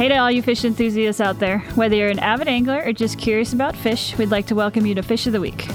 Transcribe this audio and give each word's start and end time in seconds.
Hey 0.00 0.08
to 0.08 0.16
all 0.16 0.30
you 0.30 0.40
fish 0.40 0.64
enthusiasts 0.64 1.20
out 1.20 1.40
there. 1.40 1.58
Whether 1.74 1.96
you're 1.96 2.08
an 2.08 2.20
avid 2.20 2.48
angler 2.48 2.82
or 2.86 2.90
just 2.94 3.18
curious 3.18 3.52
about 3.52 3.76
fish, 3.76 4.16
we'd 4.16 4.30
like 4.30 4.46
to 4.46 4.54
welcome 4.54 4.86
you 4.86 4.94
to 4.94 5.02
Fish 5.02 5.26
of 5.26 5.34
the 5.34 5.42
Week. 5.42 5.66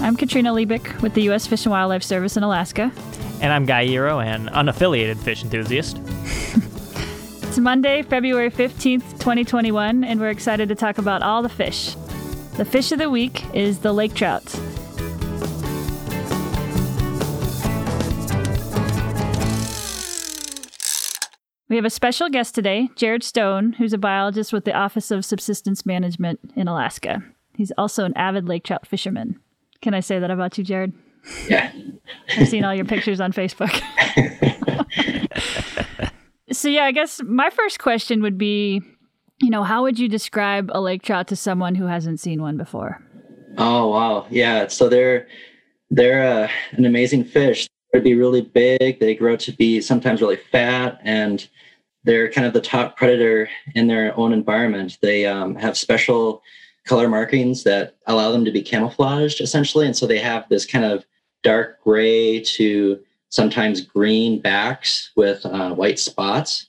I'm 0.00 0.14
Katrina 0.14 0.52
Liebich 0.52 1.02
with 1.02 1.14
the 1.14 1.22
U.S. 1.22 1.48
Fish 1.48 1.66
and 1.66 1.72
Wildlife 1.72 2.04
Service 2.04 2.36
in 2.36 2.44
Alaska. 2.44 2.92
And 3.40 3.52
I'm 3.52 3.66
Guy 3.66 3.88
Eroh, 3.88 4.24
an 4.24 4.46
unaffiliated 4.46 5.16
fish 5.16 5.42
enthusiast. 5.42 5.98
it's 7.48 7.58
Monday, 7.58 8.02
February 8.02 8.48
15th, 8.48 9.10
2021, 9.18 10.04
and 10.04 10.20
we're 10.20 10.30
excited 10.30 10.68
to 10.68 10.76
talk 10.76 10.98
about 10.98 11.24
all 11.24 11.42
the 11.42 11.48
fish. 11.48 11.96
The 12.56 12.64
fish 12.64 12.92
of 12.92 13.00
the 13.00 13.10
week 13.10 13.44
is 13.56 13.80
the 13.80 13.92
lake 13.92 14.14
trout. 14.14 14.44
We 21.68 21.76
have 21.76 21.84
a 21.84 21.90
special 21.90 22.28
guest 22.28 22.54
today, 22.54 22.90
Jared 22.94 23.22
Stone, 23.22 23.74
who's 23.74 23.92
a 23.92 23.98
biologist 23.98 24.52
with 24.52 24.64
the 24.64 24.74
Office 24.74 25.10
of 25.10 25.24
Subsistence 25.24 25.86
Management 25.86 26.40
in 26.54 26.68
Alaska. 26.68 27.22
He's 27.56 27.72
also 27.78 28.04
an 28.04 28.14
avid 28.16 28.48
lake 28.48 28.64
trout 28.64 28.86
fisherman. 28.86 29.40
Can 29.80 29.94
I 29.94 30.00
say 30.00 30.18
that 30.18 30.30
about 30.30 30.58
you, 30.58 30.64
Jared? 30.64 30.92
Yeah. 31.48 31.72
I've 32.36 32.48
seen 32.48 32.64
all 32.64 32.74
your 32.74 32.84
pictures 32.84 33.20
on 33.20 33.32
Facebook. 33.32 33.72
so, 36.52 36.68
yeah, 36.68 36.84
I 36.84 36.92
guess 36.92 37.22
my 37.24 37.48
first 37.48 37.78
question 37.78 38.20
would 38.20 38.36
be 38.36 38.82
you 39.40 39.50
know, 39.50 39.62
how 39.62 39.82
would 39.82 39.98
you 39.98 40.08
describe 40.08 40.70
a 40.72 40.80
lake 40.80 41.02
trout 41.02 41.28
to 41.28 41.36
someone 41.36 41.74
who 41.74 41.86
hasn't 41.86 42.20
seen 42.20 42.40
one 42.40 42.56
before? 42.56 43.02
Oh, 43.58 43.88
wow. 43.88 44.26
Yeah. 44.30 44.68
So 44.68 44.88
they're, 44.88 45.26
they're 45.90 46.44
uh, 46.44 46.48
an 46.72 46.84
amazing 46.84 47.24
fish. 47.24 47.68
They'd 47.92 48.04
be 48.04 48.14
really 48.14 48.42
big. 48.42 49.00
They 49.00 49.14
grow 49.14 49.36
to 49.36 49.52
be 49.52 49.80
sometimes 49.80 50.20
really 50.20 50.36
fat 50.36 50.98
and 51.02 51.46
they're 52.04 52.30
kind 52.30 52.46
of 52.46 52.52
the 52.52 52.60
top 52.60 52.96
predator 52.96 53.48
in 53.74 53.86
their 53.86 54.16
own 54.18 54.32
environment. 54.32 54.98
They 55.00 55.26
um, 55.26 55.56
have 55.56 55.76
special 55.76 56.42
color 56.84 57.08
markings 57.08 57.64
that 57.64 57.96
allow 58.06 58.30
them 58.30 58.44
to 58.44 58.52
be 58.52 58.62
camouflaged 58.62 59.40
essentially. 59.40 59.86
And 59.86 59.96
so 59.96 60.06
they 60.06 60.18
have 60.18 60.48
this 60.48 60.66
kind 60.66 60.84
of 60.84 61.04
dark 61.42 61.82
gray 61.82 62.40
to 62.40 63.00
sometimes 63.30 63.80
green 63.80 64.40
backs 64.40 65.10
with 65.16 65.44
uh, 65.46 65.74
white 65.74 65.98
spots. 65.98 66.68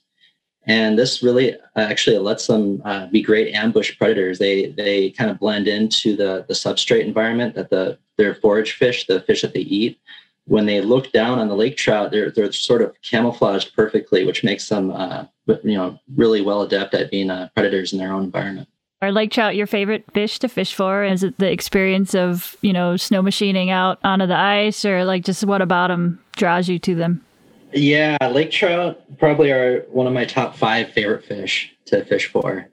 And 0.68 0.98
this 0.98 1.22
really 1.22 1.54
uh, 1.54 1.58
actually 1.76 2.18
lets 2.18 2.48
them 2.48 2.82
uh, 2.84 3.06
be 3.06 3.22
great 3.22 3.54
ambush 3.54 3.96
predators. 3.96 4.40
They 4.40 4.70
they 4.70 5.10
kind 5.10 5.30
of 5.30 5.38
blend 5.38 5.68
into 5.68 6.16
the, 6.16 6.44
the 6.48 6.54
substrate 6.54 7.04
environment 7.04 7.54
that 7.54 7.70
the 7.70 7.98
their 8.16 8.34
forage 8.34 8.72
fish, 8.72 9.06
the 9.06 9.20
fish 9.20 9.42
that 9.42 9.54
they 9.54 9.60
eat, 9.60 10.00
when 10.46 10.66
they 10.66 10.80
look 10.80 11.12
down 11.12 11.38
on 11.38 11.48
the 11.48 11.56
lake 11.56 11.76
trout, 11.76 12.10
they're 12.10 12.30
they're 12.30 12.52
sort 12.52 12.82
of 12.82 12.94
camouflaged 13.02 13.74
perfectly, 13.74 14.24
which 14.24 14.44
makes 14.44 14.68
them 14.68 14.90
uh, 14.90 15.24
you 15.46 15.76
know 15.76 15.98
really 16.14 16.40
well 16.40 16.62
adept 16.62 16.94
at 16.94 17.10
being 17.10 17.30
uh, 17.30 17.48
predators 17.54 17.92
in 17.92 17.98
their 17.98 18.12
own 18.12 18.24
environment. 18.24 18.68
Are 19.02 19.12
lake 19.12 19.30
trout 19.30 19.56
your 19.56 19.66
favorite 19.66 20.04
fish 20.14 20.38
to 20.38 20.48
fish 20.48 20.74
for? 20.74 21.04
Is 21.04 21.22
it 21.22 21.38
the 21.38 21.50
experience 21.50 22.14
of 22.14 22.56
you 22.62 22.72
know 22.72 22.96
snow 22.96 23.22
machining 23.22 23.70
out 23.70 23.98
onto 24.04 24.26
the 24.26 24.36
ice, 24.36 24.84
or 24.84 25.04
like 25.04 25.24
just 25.24 25.44
what 25.44 25.62
about 25.62 25.88
them 25.88 26.22
draws 26.36 26.68
you 26.68 26.78
to 26.80 26.94
them? 26.94 27.24
Yeah, 27.72 28.16
lake 28.32 28.52
trout 28.52 29.02
probably 29.18 29.50
are 29.50 29.80
one 29.90 30.06
of 30.06 30.12
my 30.12 30.24
top 30.24 30.56
five 30.56 30.92
favorite 30.92 31.24
fish 31.24 31.74
to 31.86 32.04
fish 32.04 32.26
for, 32.26 32.68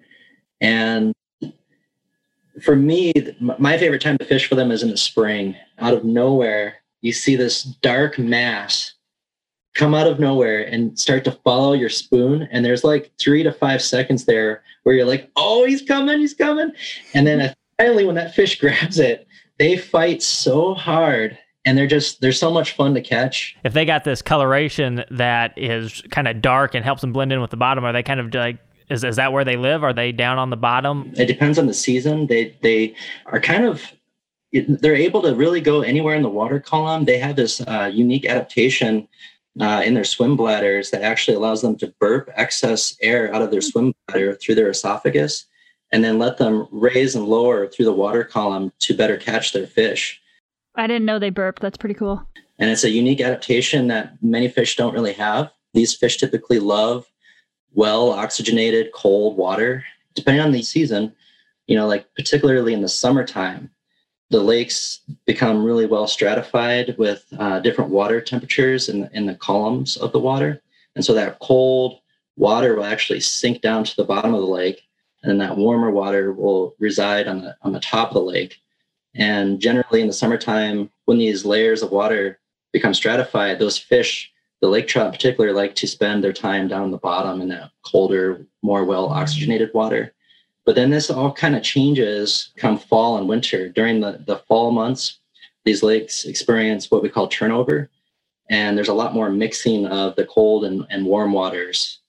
and 0.61 1.13
for 2.61 2.75
me, 2.75 3.13
my 3.39 3.79
favorite 3.79 4.01
time 4.01 4.19
to 4.19 4.25
fish 4.25 4.47
for 4.47 4.53
them 4.53 4.69
is 4.69 4.83
in 4.83 4.91
the 4.91 4.97
spring. 4.97 5.55
Out 5.79 5.95
of 5.95 6.05
nowhere, 6.05 6.75
you 7.03 7.11
see 7.11 7.35
this 7.35 7.63
dark 7.63 8.17
mass 8.17 8.93
come 9.75 9.93
out 9.93 10.07
of 10.07 10.19
nowhere 10.19 10.63
and 10.63 10.97
start 10.97 11.23
to 11.25 11.31
follow 11.31 11.73
your 11.73 11.89
spoon. 11.89 12.47
And 12.51 12.63
there's 12.63 12.83
like 12.83 13.11
three 13.19 13.43
to 13.43 13.51
five 13.51 13.81
seconds 13.81 14.25
there 14.25 14.63
where 14.83 14.95
you're 14.95 15.05
like, 15.05 15.29
oh, 15.35 15.65
he's 15.65 15.81
coming, 15.81 16.19
he's 16.19 16.33
coming. 16.33 16.71
And 17.13 17.27
then 17.27 17.53
finally, 17.77 18.05
when 18.05 18.15
that 18.15 18.33
fish 18.33 18.59
grabs 18.59 18.99
it, 18.99 19.27
they 19.59 19.77
fight 19.77 20.23
so 20.23 20.73
hard 20.73 21.37
and 21.65 21.77
they're 21.77 21.87
just 21.87 22.21
they're 22.21 22.31
so 22.31 22.51
much 22.51 22.71
fun 22.71 22.93
to 22.93 23.01
catch. 23.01 23.55
If 23.63 23.73
they 23.73 23.85
got 23.85 24.03
this 24.03 24.21
coloration 24.21 25.03
that 25.11 25.53
is 25.57 26.01
kind 26.09 26.27
of 26.27 26.41
dark 26.41 26.73
and 26.73 26.83
helps 26.83 27.01
them 27.01 27.13
blend 27.13 27.31
in 27.33 27.41
with 27.41 27.51
the 27.51 27.57
bottom, 27.57 27.83
are 27.83 27.93
they 27.93 28.03
kind 28.03 28.19
of 28.19 28.33
like 28.33 28.59
is, 28.89 29.03
is 29.03 29.15
that 29.15 29.31
where 29.31 29.45
they 29.45 29.55
live? 29.55 29.83
Are 29.83 29.93
they 29.93 30.11
down 30.11 30.37
on 30.37 30.49
the 30.49 30.57
bottom? 30.57 31.13
It 31.17 31.25
depends 31.25 31.57
on 31.57 31.67
the 31.67 31.73
season. 31.73 32.27
They 32.27 32.57
they 32.61 32.95
are 33.27 33.39
kind 33.39 33.65
of 33.65 33.81
they're 34.53 34.95
able 34.95 35.21
to 35.23 35.35
really 35.35 35.61
go 35.61 35.81
anywhere 35.81 36.15
in 36.15 36.21
the 36.21 36.29
water 36.29 36.59
column. 36.59 37.05
They 37.05 37.17
have 37.17 37.35
this 37.35 37.61
uh, 37.61 37.89
unique 37.91 38.25
adaptation 38.25 39.07
uh, 39.59 39.81
in 39.85 39.93
their 39.93 40.03
swim 40.03 40.35
bladders 40.35 40.91
that 40.91 41.01
actually 41.01 41.35
allows 41.35 41.61
them 41.61 41.75
to 41.77 41.93
burp 41.99 42.29
excess 42.35 42.95
air 43.01 43.33
out 43.33 43.41
of 43.41 43.51
their 43.51 43.61
swim 43.61 43.93
bladder 44.07 44.35
through 44.35 44.55
their 44.55 44.69
esophagus 44.69 45.45
and 45.91 46.03
then 46.03 46.17
let 46.17 46.37
them 46.37 46.67
raise 46.71 47.15
and 47.15 47.25
lower 47.25 47.67
through 47.67 47.85
the 47.85 47.93
water 47.93 48.23
column 48.23 48.71
to 48.79 48.97
better 48.97 49.17
catch 49.17 49.53
their 49.53 49.67
fish. 49.67 50.19
I 50.75 50.87
didn't 50.87 51.05
know 51.05 51.19
they 51.19 51.29
burp. 51.29 51.59
That's 51.59 51.77
pretty 51.77 51.93
cool. 51.93 52.27
And 52.57 52.69
it's 52.69 52.83
a 52.83 52.89
unique 52.89 53.21
adaptation 53.21 53.87
that 53.87 54.13
many 54.21 54.47
fish 54.47 54.75
don't 54.75 54.93
really 54.93 55.13
have. 55.13 55.51
These 55.73 55.95
fish 55.95 56.17
typically 56.17 56.59
love 56.59 57.05
well 57.73 58.11
oxygenated 58.11 58.91
cold 58.93 59.37
water. 59.37 59.83
Depending 60.15 60.43
on 60.43 60.51
the 60.51 60.61
season, 60.61 61.13
you 61.67 61.75
know, 61.75 61.87
like 61.87 62.07
particularly 62.15 62.73
in 62.73 62.81
the 62.81 62.89
summertime, 62.89 63.69
the 64.33 64.41
lakes 64.41 65.01
become 65.27 65.63
really 65.63 65.85
well 65.85 66.07
stratified 66.07 66.95
with 66.97 67.23
uh, 67.37 67.59
different 67.59 67.91
water 67.91 68.19
temperatures 68.19 68.89
in, 68.89 69.07
in 69.13 69.27
the 69.27 69.35
columns 69.35 69.95
of 69.95 70.11
the 70.11 70.19
water. 70.19 70.59
And 70.95 71.05
so 71.05 71.13
that 71.13 71.37
cold 71.37 71.99
water 72.35 72.75
will 72.75 72.83
actually 72.83 73.19
sink 73.19 73.61
down 73.61 73.83
to 73.83 73.95
the 73.95 74.03
bottom 74.03 74.33
of 74.33 74.41
the 74.41 74.47
lake, 74.47 74.81
and 75.21 75.29
then 75.29 75.37
that 75.37 75.55
warmer 75.55 75.91
water 75.91 76.33
will 76.33 76.75
reside 76.79 77.27
on 77.27 77.41
the 77.41 77.55
on 77.61 77.73
the 77.73 77.79
top 77.79 78.07
of 78.07 78.15
the 78.15 78.21
lake. 78.21 78.59
And 79.13 79.59
generally 79.59 80.01
in 80.01 80.07
the 80.07 80.13
summertime, 80.13 80.89
when 81.05 81.19
these 81.19 81.45
layers 81.45 81.83
of 81.83 81.91
water 81.91 82.39
become 82.71 82.95
stratified, 82.95 83.59
those 83.59 83.77
fish, 83.77 84.33
the 84.61 84.67
lake 84.67 84.87
trout 84.87 85.05
in 85.05 85.11
particular, 85.11 85.53
like 85.53 85.75
to 85.75 85.87
spend 85.87 86.23
their 86.23 86.33
time 86.33 86.67
down 86.67 86.89
the 86.89 86.97
bottom 86.97 87.39
in 87.39 87.49
that 87.49 87.69
colder, 87.85 88.47
more 88.63 88.83
well 88.83 89.09
oxygenated 89.09 89.69
water. 89.75 90.11
But 90.65 90.75
then 90.75 90.89
this 90.89 91.09
all 91.09 91.33
kind 91.33 91.55
of 91.55 91.63
changes 91.63 92.51
come 92.55 92.77
fall 92.77 93.17
and 93.17 93.27
winter. 93.27 93.69
During 93.69 93.99
the, 93.99 94.23
the 94.25 94.37
fall 94.47 94.71
months, 94.71 95.19
these 95.65 95.83
lakes 95.83 96.25
experience 96.25 96.89
what 96.89 97.03
we 97.03 97.09
call 97.09 97.27
turnover. 97.27 97.89
And 98.49 98.77
there's 98.77 98.89
a 98.89 98.93
lot 98.93 99.13
more 99.13 99.29
mixing 99.29 99.85
of 99.87 100.15
the 100.15 100.25
cold 100.25 100.65
and, 100.65 100.85
and 100.89 101.05
warm 101.05 101.33
waters 101.33 101.99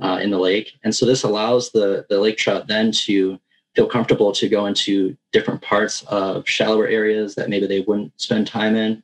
uh, 0.00 0.18
in 0.22 0.30
the 0.30 0.38
lake. 0.38 0.72
And 0.82 0.94
so 0.94 1.06
this 1.06 1.22
allows 1.22 1.70
the, 1.70 2.06
the 2.08 2.18
lake 2.18 2.38
trout 2.38 2.66
then 2.66 2.90
to 2.92 3.38
feel 3.74 3.86
comfortable 3.86 4.32
to 4.32 4.48
go 4.48 4.66
into 4.66 5.16
different 5.32 5.62
parts 5.62 6.02
of 6.04 6.48
shallower 6.48 6.88
areas 6.88 7.34
that 7.36 7.48
maybe 7.48 7.66
they 7.66 7.80
wouldn't 7.80 8.12
spend 8.20 8.46
time 8.46 8.74
in. 8.74 9.02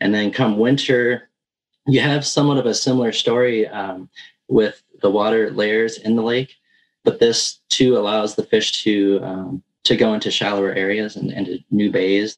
And 0.00 0.14
then 0.14 0.30
come 0.30 0.58
winter, 0.58 1.30
you 1.86 2.00
have 2.00 2.26
somewhat 2.26 2.58
of 2.58 2.66
a 2.66 2.74
similar 2.74 3.12
story 3.12 3.66
um, 3.68 4.08
with 4.48 4.82
the 5.00 5.10
water 5.10 5.50
layers 5.50 5.98
in 5.98 6.16
the 6.16 6.22
lake 6.22 6.56
but 7.04 7.20
this 7.20 7.60
too 7.68 7.96
allows 7.96 8.34
the 8.34 8.42
fish 8.42 8.72
to 8.82 9.20
um, 9.22 9.62
to 9.84 9.96
go 9.96 10.14
into 10.14 10.30
shallower 10.30 10.72
areas 10.72 11.14
and 11.16 11.30
into 11.30 11.58
new 11.70 11.90
bays. 11.90 12.36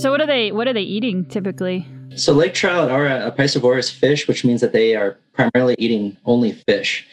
So 0.00 0.12
what 0.12 0.20
are 0.20 0.26
they 0.26 0.52
what 0.52 0.68
are 0.68 0.72
they 0.72 0.82
eating 0.82 1.24
typically? 1.26 1.86
So 2.14 2.32
lake 2.32 2.54
trout 2.54 2.90
are 2.90 3.06
a, 3.06 3.26
a 3.26 3.32
piscivorous 3.32 3.90
fish, 3.90 4.28
which 4.28 4.44
means 4.44 4.60
that 4.60 4.72
they 4.72 4.94
are 4.94 5.18
primarily 5.32 5.74
eating 5.78 6.16
only 6.24 6.52
fish, 6.52 7.06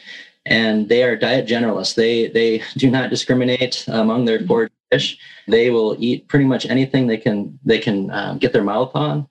and 0.46 0.88
they 0.88 1.02
are 1.02 1.16
diet 1.16 1.46
generalists. 1.46 1.96
They 1.96 2.28
they 2.28 2.62
do 2.76 2.90
not 2.90 3.10
discriminate 3.10 3.84
among 3.88 4.24
their 4.24 4.38
forage 4.46 4.72
fish. 4.92 5.18
They 5.48 5.70
will 5.70 5.96
eat 5.98 6.28
pretty 6.28 6.44
much 6.44 6.64
anything 6.66 7.08
they 7.08 7.18
can 7.18 7.58
they 7.64 7.80
can 7.80 8.10
um, 8.12 8.38
get 8.38 8.52
their 8.52 8.64
mouth 8.64 8.92
on, 8.94 9.26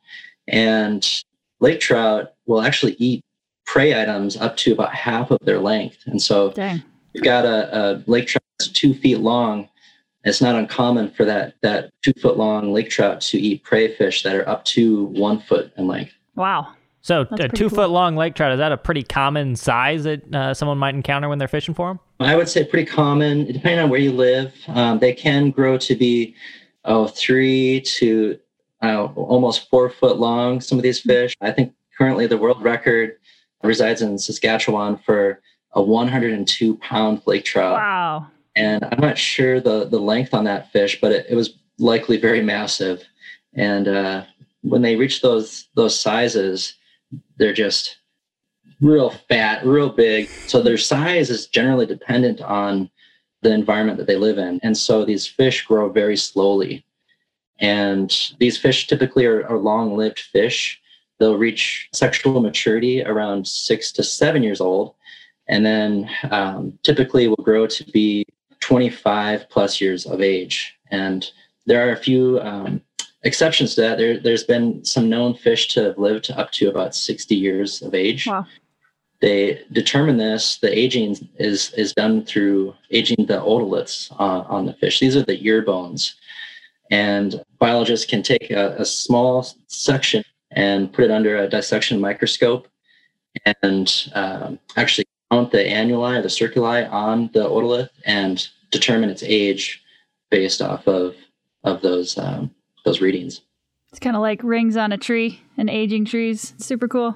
and 0.49 1.23
lake 1.61 1.79
trout 1.79 2.33
will 2.45 2.61
actually 2.61 2.95
eat 2.99 3.23
prey 3.65 3.99
items 3.99 4.37
up 4.37 4.57
to 4.57 4.73
about 4.73 4.93
half 4.93 5.31
of 5.31 5.39
their 5.41 5.59
length. 5.59 5.97
And 6.05 6.21
so 6.21 6.51
Dang. 6.51 6.83
you've 7.13 7.23
got 7.23 7.45
a, 7.45 7.77
a 7.77 8.03
lake 8.07 8.27
trout 8.27 8.43
that's 8.59 8.69
two 8.69 8.93
feet 8.93 9.19
long. 9.19 9.69
It's 10.23 10.41
not 10.41 10.55
uncommon 10.55 11.11
for 11.11 11.23
that 11.25 11.55
that 11.61 11.91
two 12.03 12.13
foot 12.19 12.37
long 12.37 12.73
lake 12.73 12.89
trout 12.89 13.21
to 13.21 13.37
eat 13.39 13.63
prey 13.63 13.95
fish 13.95 14.23
that 14.23 14.35
are 14.35 14.47
up 14.47 14.65
to 14.65 15.05
one 15.05 15.39
foot 15.39 15.71
in 15.77 15.87
length. 15.87 16.13
Wow. 16.35 16.73
So 17.01 17.25
That's 17.29 17.45
a 17.45 17.47
two 17.49 17.69
cool. 17.69 17.77
foot 17.77 17.89
long 17.91 18.15
lake 18.15 18.33
trout 18.33 18.51
is 18.51 18.57
that 18.57 18.71
a 18.71 18.77
pretty 18.77 19.03
common 19.03 19.55
size 19.55 20.05
that 20.05 20.33
uh, 20.33 20.53
someone 20.55 20.79
might 20.79 20.95
encounter 20.95 21.29
when 21.29 21.37
they're 21.37 21.47
fishing 21.47 21.75
for 21.75 21.89
them? 21.89 21.99
I 22.19 22.35
would 22.35 22.49
say 22.49 22.63
pretty 22.65 22.89
common, 22.89 23.45
depending 23.45 23.77
on 23.77 23.91
where 23.91 23.99
you 23.99 24.11
live. 24.11 24.51
Um, 24.69 24.97
they 24.97 25.13
can 25.13 25.51
grow 25.51 25.77
to 25.77 25.95
be 25.95 26.33
oh 26.85 27.07
three 27.07 27.81
to 27.81 28.39
uh, 28.81 29.05
almost 29.15 29.69
four 29.69 29.91
foot 29.91 30.17
long. 30.17 30.61
Some 30.61 30.79
of 30.79 30.83
these 30.83 30.99
fish. 30.99 31.35
I 31.41 31.51
think 31.51 31.73
currently 31.95 32.25
the 32.25 32.37
world 32.37 32.63
record 32.63 33.17
resides 33.65 34.01
in 34.01 34.17
Saskatchewan 34.17 34.97
for 34.97 35.41
a 35.73 35.81
102 35.81 36.77
pound 36.77 37.21
lake 37.25 37.45
trout. 37.45 37.73
Wow. 37.73 38.27
And 38.55 38.83
I'm 38.85 39.01
not 39.01 39.17
sure 39.17 39.59
the, 39.59 39.85
the 39.85 39.99
length 39.99 40.33
on 40.33 40.45
that 40.45 40.71
fish, 40.71 40.99
but 41.01 41.11
it, 41.11 41.25
it 41.29 41.35
was 41.35 41.55
likely 41.77 42.17
very 42.17 42.41
massive. 42.41 43.03
And 43.53 43.87
uh, 43.87 44.23
when 44.61 44.81
they 44.81 44.95
reach 44.95 45.21
those 45.21 45.67
those 45.75 45.99
sizes, 45.99 46.75
they're 47.37 47.53
just 47.53 47.97
real 48.81 49.09
fat, 49.09 49.65
real 49.65 49.89
big. 49.89 50.29
So 50.47 50.61
their 50.61 50.77
size 50.77 51.29
is 51.29 51.47
generally 51.47 51.85
dependent 51.85 52.41
on 52.41 52.89
the 53.41 53.53
environment 53.53 53.97
that 53.97 54.07
they 54.07 54.17
live 54.17 54.37
in. 54.37 54.59
And 54.63 54.77
so 54.77 55.05
these 55.05 55.27
fish 55.27 55.65
grow 55.65 55.89
very 55.89 56.17
slowly. 56.17 56.85
And 57.59 58.33
these 58.39 58.57
fish 58.57 58.87
typically 58.87 59.25
are, 59.25 59.47
are 59.47 59.57
long 59.57 59.95
lived 59.95 60.19
fish. 60.19 60.81
They'll 61.19 61.37
reach 61.37 61.89
sexual 61.93 62.41
maturity 62.41 63.03
around 63.03 63.47
six 63.47 63.91
to 63.93 64.03
seven 64.03 64.43
years 64.43 64.59
old, 64.59 64.95
and 65.47 65.65
then 65.65 66.09
um, 66.31 66.77
typically 66.83 67.27
will 67.27 67.35
grow 67.37 67.67
to 67.67 67.83
be 67.91 68.25
25 68.59 69.49
plus 69.49 69.79
years 69.79 70.05
of 70.05 70.21
age. 70.21 70.75
And 70.91 71.29
there 71.65 71.87
are 71.87 71.91
a 71.91 71.97
few 71.97 72.39
um, 72.41 72.81
exceptions 73.23 73.75
to 73.75 73.81
that. 73.81 73.97
There, 73.97 74.19
there's 74.19 74.43
been 74.43 74.83
some 74.83 75.09
known 75.09 75.35
fish 75.35 75.67
to 75.69 75.83
have 75.83 75.97
lived 75.97 76.31
up 76.31 76.51
to 76.51 76.69
about 76.69 76.95
60 76.95 77.35
years 77.35 77.81
of 77.81 77.93
age. 77.93 78.27
Wow. 78.27 78.45
They 79.21 79.61
determine 79.71 80.17
this. 80.17 80.57
The 80.57 80.77
aging 80.77 81.29
is 81.39 81.71
is 81.73 81.93
done 81.93 82.25
through 82.25 82.75
aging 82.91 83.25
the 83.25 83.39
otoliths 83.39 84.11
uh, 84.19 84.43
on 84.47 84.65
the 84.65 84.73
fish. 84.73 84.99
These 84.99 85.15
are 85.15 85.23
the 85.23 85.43
ear 85.43 85.61
bones, 85.61 86.15
and 86.91 87.43
biologists 87.57 88.05
can 88.05 88.21
take 88.21 88.51
a, 88.51 88.75
a 88.77 88.85
small 88.85 89.47
section 89.67 90.23
and 90.55 90.91
put 90.91 91.05
it 91.05 91.11
under 91.11 91.37
a 91.37 91.47
dissection 91.47 91.99
microscope 91.99 92.67
and 93.61 94.11
um, 94.15 94.57
actually 94.77 95.05
count 95.31 95.51
the 95.51 95.57
annuli 95.57 96.21
the 96.21 96.29
circuli 96.29 96.89
on 96.91 97.29
the 97.33 97.43
otolith 97.43 97.89
and 98.05 98.47
determine 98.71 99.09
its 99.09 99.23
age 99.23 99.83
based 100.29 100.61
off 100.61 100.87
of 100.87 101.15
of 101.63 101.81
those 101.81 102.17
um, 102.17 102.51
those 102.83 103.01
readings. 103.01 103.41
It's 103.89 103.99
kind 103.99 104.15
of 104.15 104.21
like 104.21 104.41
rings 104.43 104.75
on 104.77 104.91
a 104.91 104.97
tree 104.97 105.41
and 105.57 105.69
aging 105.69 106.05
trees. 106.05 106.53
super 106.57 106.87
cool. 106.87 107.15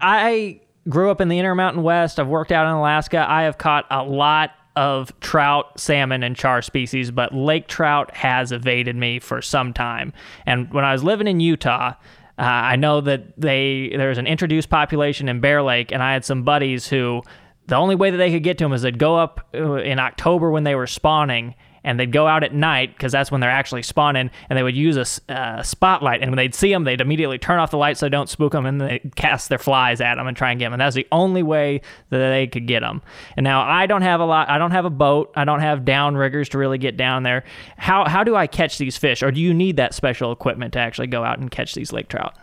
I 0.00 0.60
grew 0.88 1.10
up 1.10 1.20
in 1.20 1.28
the 1.28 1.38
Intermountain 1.38 1.82
West. 1.82 2.18
I've 2.18 2.28
worked 2.28 2.52
out 2.52 2.66
in 2.66 2.72
Alaska. 2.72 3.24
I 3.28 3.42
have 3.42 3.58
caught 3.58 3.86
a 3.90 4.02
lot 4.02 4.52
of 4.76 5.18
trout, 5.20 5.78
salmon, 5.78 6.22
and 6.22 6.36
char 6.36 6.62
species, 6.62 7.10
but 7.10 7.34
lake 7.34 7.66
trout 7.66 8.14
has 8.14 8.52
evaded 8.52 8.96
me 8.96 9.18
for 9.18 9.40
some 9.42 9.72
time. 9.72 10.12
And 10.44 10.72
when 10.72 10.84
I 10.84 10.92
was 10.92 11.02
living 11.02 11.26
in 11.26 11.40
Utah, 11.40 11.94
uh, 12.38 12.42
I 12.42 12.76
know 12.76 13.00
that 13.00 13.40
they 13.40 13.92
there's 13.96 14.18
an 14.18 14.26
introduced 14.26 14.68
population 14.68 15.28
in 15.28 15.40
Bear 15.40 15.62
Lake, 15.62 15.92
and 15.92 16.02
I 16.02 16.12
had 16.12 16.24
some 16.24 16.42
buddies 16.42 16.86
who 16.86 17.22
the 17.66 17.76
only 17.76 17.94
way 17.94 18.10
that 18.10 18.16
they 18.16 18.30
could 18.30 18.42
get 18.42 18.58
to 18.58 18.64
them 18.64 18.72
is 18.72 18.82
they'd 18.82 18.98
go 18.98 19.16
up 19.16 19.48
uh, 19.54 19.74
in 19.74 19.98
October 19.98 20.50
when 20.50 20.64
they 20.64 20.74
were 20.74 20.86
spawning, 20.86 21.54
and 21.86 21.98
they'd 21.98 22.12
go 22.12 22.26
out 22.26 22.44
at 22.44 22.52
night 22.52 22.92
because 22.92 23.12
that's 23.12 23.30
when 23.30 23.40
they're 23.40 23.48
actually 23.48 23.82
spawning, 23.82 24.30
and 24.50 24.58
they 24.58 24.62
would 24.62 24.76
use 24.76 24.96
a 25.28 25.32
uh, 25.32 25.62
spotlight, 25.62 26.20
and 26.20 26.30
when 26.30 26.36
they'd 26.36 26.54
see 26.54 26.70
them, 26.70 26.84
they'd 26.84 27.00
immediately 27.00 27.38
turn 27.38 27.58
off 27.58 27.70
the 27.70 27.78
light 27.78 27.96
so 27.96 28.04
they 28.04 28.10
don't 28.10 28.28
spook 28.28 28.52
them, 28.52 28.66
and 28.66 28.80
they 28.80 28.98
cast 29.14 29.48
their 29.48 29.58
flies 29.58 30.00
at 30.00 30.16
them 30.16 30.26
and 30.26 30.36
try 30.36 30.50
and 30.50 30.58
get 30.58 30.66
them, 30.66 30.74
and 30.74 30.80
that's 30.80 30.96
the 30.96 31.06
only 31.12 31.42
way 31.42 31.80
that 32.10 32.18
they 32.18 32.46
could 32.46 32.66
get 32.66 32.80
them. 32.80 33.00
And 33.36 33.44
now 33.44 33.62
I 33.62 33.86
don't 33.86 34.02
have 34.02 34.20
a 34.20 34.26
lot, 34.26 34.50
I 34.50 34.58
don't 34.58 34.72
have 34.72 34.84
a 34.84 34.90
boat, 34.90 35.32
I 35.36 35.44
don't 35.44 35.60
have 35.60 35.80
downriggers 35.80 36.48
to 36.50 36.58
really 36.58 36.78
get 36.78 36.96
down 36.96 37.22
there. 37.22 37.44
How 37.78 38.06
how 38.06 38.24
do 38.24 38.36
I 38.36 38.46
catch 38.46 38.76
these 38.78 38.96
fish, 38.98 39.22
or 39.22 39.30
do 39.30 39.40
you 39.40 39.54
need 39.54 39.76
that 39.76 39.94
special 39.94 40.32
equipment 40.32 40.72
to 40.74 40.80
actually 40.80 41.06
go 41.06 41.24
out 41.24 41.38
and 41.38 41.50
catch 41.50 41.74
these 41.74 41.92
lake 41.92 42.08
trout? 42.08 42.36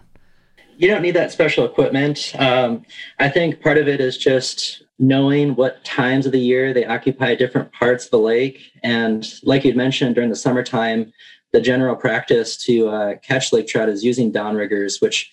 You 0.77 0.87
don't 0.87 1.01
need 1.03 1.11
that 1.11 1.31
special 1.31 1.65
equipment. 1.65 2.33
Um, 2.39 2.83
I 3.19 3.29
think 3.29 3.61
part 3.61 3.77
of 3.77 3.87
it 3.87 4.01
is 4.01 4.17
just 4.17 4.83
knowing 5.03 5.53
what 5.55 5.83
times 5.83 6.25
of 6.25 6.31
the 6.31 6.39
year 6.39 6.73
they 6.73 6.85
occupy 6.85 7.35
different 7.35 7.69
parts 7.73 8.05
of 8.05 8.11
the 8.11 8.17
lake. 8.17 8.71
And 8.83 9.29
like 9.43 9.65
you'd 9.65 9.75
mentioned 9.75 10.15
during 10.15 10.29
the 10.29 10.35
summertime, 10.35 11.11
the 11.51 11.59
general 11.59 11.97
practice 11.97 12.55
to 12.65 12.87
uh, 12.87 13.15
catch 13.17 13.51
lake 13.51 13.67
trout 13.67 13.89
is 13.89 14.01
using 14.01 14.31
downriggers, 14.31 15.01
which 15.01 15.29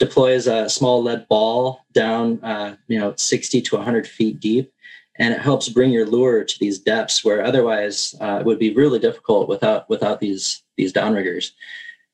deploys 0.00 0.48
a 0.48 0.68
small 0.68 1.00
lead 1.00 1.28
ball 1.28 1.84
down, 1.92 2.42
uh, 2.42 2.74
you 2.88 2.98
know, 2.98 3.14
60 3.16 3.62
to 3.62 3.76
100 3.76 4.04
feet 4.04 4.40
deep. 4.40 4.72
And 5.16 5.32
it 5.32 5.40
helps 5.40 5.68
bring 5.68 5.92
your 5.92 6.06
lure 6.06 6.42
to 6.42 6.58
these 6.58 6.80
depths 6.80 7.24
where 7.24 7.44
otherwise 7.44 8.16
uh, 8.20 8.38
it 8.40 8.46
would 8.46 8.58
be 8.58 8.74
really 8.74 8.98
difficult 8.98 9.48
without 9.48 9.88
without 9.88 10.18
these 10.18 10.64
these 10.76 10.92
downriggers. 10.92 11.52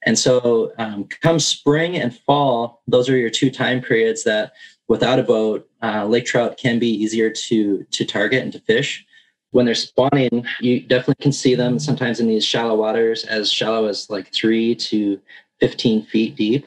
And 0.05 0.19
so, 0.19 0.73
um, 0.77 1.09
come 1.23 1.39
spring 1.39 1.97
and 1.97 2.15
fall, 2.15 2.83
those 2.87 3.09
are 3.09 3.17
your 3.17 3.31
two 3.31 3.51
time 3.51 3.81
periods 3.81 4.23
that 4.25 4.53
without 4.91 5.21
a 5.21 5.23
boat, 5.23 5.71
uh, 5.83 6.05
lake 6.05 6.27
trout 6.27 6.59
can 6.59 6.81
be 6.81 6.89
easier 6.89 7.31
to 7.31 7.87
to 7.93 8.05
target 8.05 8.43
and 8.43 8.53
to 8.53 8.59
fish. 8.59 9.07
When 9.53 9.65
they're 9.65 9.75
spawning, 9.75 10.45
you 10.61 10.81
definitely 10.81 11.23
can 11.23 11.33
see 11.33 11.55
them 11.55 11.79
sometimes 11.79 12.21
in 12.21 12.27
these 12.27 12.45
shallow 12.45 12.75
waters, 12.75 13.25
as 13.25 13.51
shallow 13.51 13.87
as 13.87 14.11
like 14.11 14.33
three 14.33 14.75
to 14.75 15.21
15 15.61 16.07
feet 16.07 16.37
deep. 16.37 16.67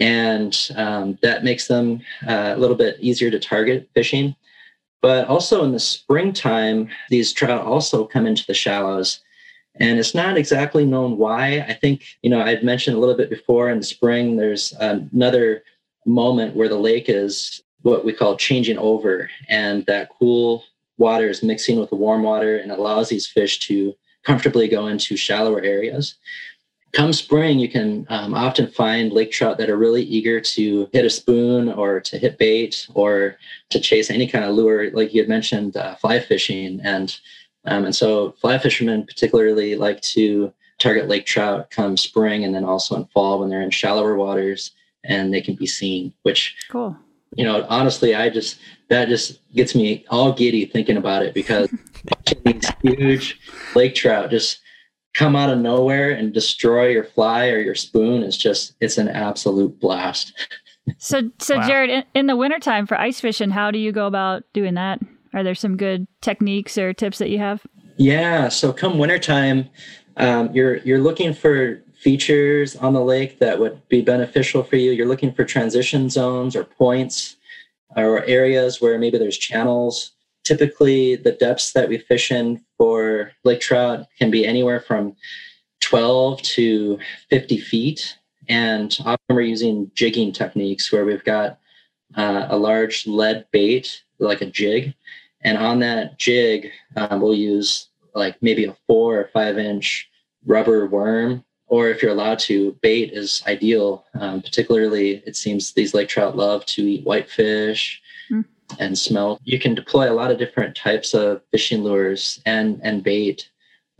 And 0.00 0.54
um, 0.76 1.18
that 1.22 1.44
makes 1.44 1.68
them 1.68 2.00
uh, 2.26 2.54
a 2.56 2.58
little 2.58 2.76
bit 2.76 2.96
easier 3.00 3.30
to 3.30 3.38
target 3.38 3.88
fishing. 3.94 4.34
But 5.00 5.28
also 5.28 5.64
in 5.64 5.72
the 5.72 5.80
springtime, 5.80 6.88
these 7.10 7.32
trout 7.32 7.64
also 7.64 8.06
come 8.06 8.26
into 8.26 8.44
the 8.46 8.54
shallows. 8.54 9.20
And 9.76 9.98
it's 9.98 10.14
not 10.14 10.36
exactly 10.36 10.84
known 10.84 11.16
why. 11.16 11.64
I 11.68 11.74
think, 11.74 12.04
you 12.22 12.30
know, 12.30 12.40
I'd 12.40 12.64
mentioned 12.64 12.96
a 12.96 13.00
little 13.00 13.16
bit 13.16 13.30
before 13.30 13.70
in 13.70 13.78
the 13.78 13.84
spring, 13.84 14.36
there's 14.36 14.72
another 14.72 15.62
moment 16.04 16.54
where 16.56 16.68
the 16.68 16.78
lake 16.78 17.06
is 17.08 17.62
what 17.82 18.04
we 18.04 18.12
call 18.12 18.36
changing 18.36 18.78
over, 18.78 19.30
and 19.48 19.84
that 19.86 20.08
cool 20.18 20.64
water 20.96 21.28
is 21.28 21.42
mixing 21.42 21.78
with 21.78 21.90
the 21.90 21.96
warm 21.96 22.22
water 22.22 22.56
and 22.56 22.70
allows 22.70 23.08
these 23.08 23.26
fish 23.26 23.58
to 23.60 23.94
comfortably 24.22 24.68
go 24.68 24.86
into 24.86 25.16
shallower 25.16 25.60
areas. 25.60 26.14
Come 26.92 27.12
spring, 27.12 27.58
you 27.58 27.68
can 27.68 28.06
um, 28.08 28.34
often 28.34 28.68
find 28.68 29.12
lake 29.12 29.32
trout 29.32 29.58
that 29.58 29.68
are 29.68 29.76
really 29.76 30.02
eager 30.04 30.40
to 30.40 30.88
hit 30.92 31.04
a 31.04 31.10
spoon 31.10 31.68
or 31.68 32.00
to 32.00 32.18
hit 32.18 32.38
bait 32.38 32.86
or 32.94 33.36
to 33.70 33.80
chase 33.80 34.10
any 34.10 34.28
kind 34.28 34.44
of 34.44 34.54
lure, 34.54 34.90
like 34.92 35.12
you 35.12 35.20
had 35.20 35.28
mentioned, 35.28 35.76
uh, 35.76 35.96
fly 35.96 36.20
fishing. 36.20 36.80
And 36.84 37.16
um, 37.66 37.84
and 37.84 37.94
so 37.94 38.32
fly 38.40 38.58
fishermen 38.58 39.06
particularly 39.06 39.74
like 39.74 40.00
to 40.02 40.52
target 40.78 41.08
lake 41.08 41.26
trout 41.26 41.70
come 41.70 41.96
spring 41.96 42.44
and 42.44 42.54
then 42.54 42.64
also 42.64 42.96
in 42.96 43.06
fall 43.06 43.40
when 43.40 43.48
they're 43.48 43.62
in 43.62 43.70
shallower 43.70 44.16
waters 44.16 44.72
and 45.04 45.32
they 45.32 45.40
can 45.40 45.54
be 45.54 45.66
seen, 45.66 46.12
which 46.22 46.56
cool. 46.70 46.96
You 47.36 47.44
know, 47.44 47.66
honestly, 47.68 48.14
I 48.14 48.30
just 48.30 48.58
that 48.88 49.08
just 49.08 49.40
gets 49.54 49.74
me 49.74 50.04
all 50.08 50.32
giddy 50.32 50.66
thinking 50.66 50.96
about 50.96 51.22
it 51.24 51.34
because 51.34 51.68
these 52.44 52.70
huge 52.82 53.40
lake 53.74 53.94
trout 53.94 54.30
just 54.30 54.60
come 55.14 55.36
out 55.36 55.50
of 55.50 55.58
nowhere 55.58 56.10
and 56.10 56.32
destroy 56.32 56.88
your 56.88 57.04
fly 57.04 57.48
or 57.48 57.58
your 57.58 57.74
spoon 57.74 58.22
is 58.22 58.36
just 58.36 58.74
it's 58.80 58.98
an 58.98 59.08
absolute 59.08 59.80
blast. 59.80 60.32
So 60.98 61.30
so 61.38 61.56
wow. 61.56 61.66
Jared, 61.66 61.90
in, 61.90 62.04
in 62.14 62.26
the 62.26 62.36
wintertime 62.36 62.86
for 62.86 62.98
ice 62.98 63.20
fishing, 63.20 63.50
how 63.50 63.70
do 63.70 63.78
you 63.78 63.92
go 63.92 64.06
about 64.06 64.44
doing 64.52 64.74
that? 64.74 65.00
Are 65.32 65.42
there 65.42 65.54
some 65.54 65.76
good 65.76 66.06
techniques 66.20 66.78
or 66.78 66.92
tips 66.92 67.18
that 67.18 67.30
you 67.30 67.38
have? 67.38 67.66
Yeah, 67.96 68.48
so 68.48 68.72
come 68.72 68.98
wintertime, 68.98 69.68
um, 70.16 70.52
you're 70.52 70.76
you're 70.78 71.00
looking 71.00 71.32
for 71.32 71.82
features 72.04 72.76
on 72.76 72.92
the 72.92 73.02
lake 73.02 73.38
that 73.38 73.58
would 73.58 73.80
be 73.88 74.02
beneficial 74.02 74.62
for 74.62 74.76
you. 74.76 74.92
You're 74.92 75.08
looking 75.08 75.32
for 75.32 75.42
transition 75.42 76.10
zones 76.10 76.54
or 76.54 76.62
points 76.62 77.36
or 77.96 78.22
areas 78.26 78.80
where 78.80 78.98
maybe 78.98 79.16
there's 79.16 79.38
channels. 79.38 80.12
Typically, 80.44 81.16
the 81.16 81.32
depths 81.32 81.72
that 81.72 81.88
we 81.88 81.96
fish 81.96 82.30
in 82.30 82.62
for 82.76 83.32
lake 83.42 83.60
trout 83.60 84.06
can 84.18 84.30
be 84.30 84.44
anywhere 84.44 84.80
from 84.80 85.16
12 85.80 86.42
to 86.42 86.98
50 87.30 87.56
feet. 87.58 88.18
And 88.50 88.94
often 89.06 89.34
we're 89.34 89.40
using 89.40 89.90
jigging 89.94 90.32
techniques 90.32 90.92
where 90.92 91.06
we've 91.06 91.24
got 91.24 91.58
uh, 92.16 92.48
a 92.50 92.58
large 92.58 93.06
lead 93.06 93.46
bait, 93.50 94.02
like 94.18 94.42
a 94.42 94.46
jig. 94.46 94.94
And 95.40 95.56
on 95.56 95.78
that 95.78 96.18
jig, 96.18 96.70
um, 96.96 97.22
we'll 97.22 97.34
use 97.34 97.88
like 98.14 98.36
maybe 98.42 98.66
a 98.66 98.76
four 98.86 99.18
or 99.18 99.30
five 99.32 99.56
inch 99.56 100.10
rubber 100.44 100.86
worm 100.86 101.42
or 101.66 101.88
if 101.88 102.02
you're 102.02 102.12
allowed 102.12 102.38
to, 102.40 102.76
bait 102.82 103.12
is 103.12 103.42
ideal. 103.46 104.04
Um, 104.14 104.42
particularly, 104.42 105.22
it 105.26 105.36
seems 105.36 105.72
these 105.72 105.94
lake 105.94 106.08
trout 106.08 106.36
love 106.36 106.64
to 106.66 106.82
eat 106.82 107.04
whitefish 107.04 108.02
mm. 108.30 108.44
and 108.78 108.98
smelt. 108.98 109.40
You 109.44 109.58
can 109.58 109.74
deploy 109.74 110.10
a 110.10 110.14
lot 110.14 110.30
of 110.30 110.38
different 110.38 110.76
types 110.76 111.14
of 111.14 111.42
fishing 111.50 111.82
lures 111.82 112.40
and 112.46 112.80
and 112.82 113.02
bait. 113.02 113.50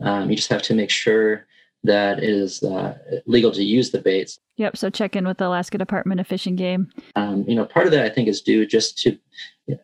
Um, 0.01 0.29
you 0.29 0.35
just 0.35 0.49
have 0.49 0.61
to 0.63 0.73
make 0.73 0.89
sure 0.89 1.45
that 1.83 2.19
it 2.19 2.29
is 2.29 2.63
uh, 2.63 2.97
legal 3.25 3.51
to 3.51 3.63
use 3.63 3.91
the 3.91 3.99
baits. 3.99 4.39
Yep. 4.57 4.77
So 4.77 4.89
check 4.89 5.15
in 5.15 5.27
with 5.27 5.37
the 5.37 5.47
Alaska 5.47 5.77
Department 5.77 6.19
of 6.19 6.27
Fish 6.27 6.45
and 6.45 6.57
Game. 6.57 6.89
Um, 7.15 7.45
you 7.47 7.55
know, 7.55 7.65
part 7.65 7.85
of 7.85 7.91
that 7.91 8.05
I 8.05 8.09
think 8.09 8.27
is 8.27 8.41
due 8.41 8.65
just 8.65 8.97
to 8.99 9.17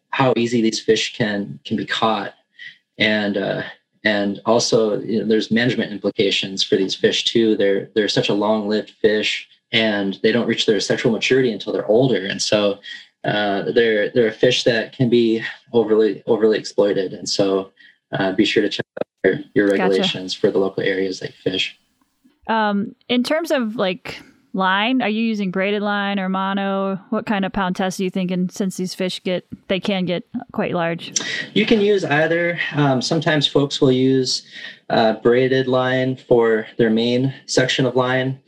how 0.09 0.33
easy 0.37 0.61
these 0.61 0.79
fish 0.79 1.15
can 1.15 1.59
can 1.65 1.77
be 1.77 1.85
caught, 1.85 2.33
and 2.97 3.37
uh, 3.37 3.63
and 4.03 4.39
also 4.45 4.99
you 4.99 5.19
know, 5.19 5.25
there's 5.25 5.51
management 5.51 5.91
implications 5.91 6.63
for 6.63 6.75
these 6.75 6.95
fish 6.95 7.25
too. 7.25 7.55
They're 7.55 7.89
they're 7.95 8.07
such 8.07 8.29
a 8.29 8.33
long-lived 8.33 8.91
fish 8.91 9.47
and 9.71 10.19
they 10.23 10.31
don't 10.31 10.47
reach 10.47 10.65
their 10.65 10.79
sexual 10.79 11.11
maturity 11.11 11.51
until 11.51 11.73
they're 11.73 11.85
older. 11.85 12.25
And 12.25 12.41
so 12.41 12.79
uh, 13.23 13.71
they're 13.71 14.09
they're 14.09 14.27
a 14.27 14.33
fish 14.33 14.63
that 14.63 14.93
can 14.93 15.09
be 15.09 15.43
overly 15.73 16.23
overly 16.25 16.57
exploited. 16.57 17.13
And 17.13 17.29
so 17.29 17.71
uh, 18.11 18.33
be 18.33 18.45
sure 18.45 18.63
to 18.63 18.69
check 18.69 18.85
out 18.99 19.07
your, 19.23 19.39
your 19.53 19.67
regulations 19.69 20.33
gotcha. 20.33 20.39
for 20.39 20.51
the 20.51 20.59
local 20.59 20.83
areas 20.83 21.19
they 21.19 21.27
fish. 21.43 21.77
Um, 22.47 22.95
in 23.07 23.23
terms 23.23 23.51
of 23.51 23.75
like 23.75 24.21
line? 24.53 25.01
Are 25.01 25.09
you 25.09 25.23
using 25.23 25.51
braided 25.51 25.81
line 25.81 26.19
or 26.19 26.29
mono? 26.29 26.97
What 27.09 27.25
kind 27.25 27.45
of 27.45 27.53
pound 27.53 27.75
test 27.75 27.99
are 27.99 28.03
you 28.03 28.09
thinking 28.09 28.49
since 28.49 28.77
these 28.77 28.93
fish 28.93 29.21
get, 29.23 29.45
they 29.67 29.79
can 29.79 30.05
get 30.05 30.23
quite 30.51 30.73
large? 30.73 31.19
You 31.53 31.65
can 31.65 31.81
use 31.81 32.03
either. 32.03 32.59
Um, 32.73 33.01
sometimes 33.01 33.47
folks 33.47 33.81
will 33.81 33.91
use 33.91 34.45
uh, 34.89 35.13
braided 35.13 35.67
line 35.67 36.17
for 36.17 36.67
their 36.77 36.89
main 36.89 37.33
section 37.45 37.85
of 37.85 37.95
line, 37.95 38.39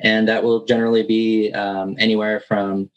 and 0.00 0.28
that 0.28 0.42
will 0.42 0.64
generally 0.64 1.02
be 1.02 1.52
um, 1.52 1.96
anywhere 1.98 2.40
from 2.40 2.90